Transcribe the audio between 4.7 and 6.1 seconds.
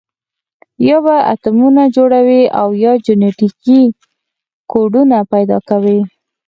کوډونه پیدا کوي.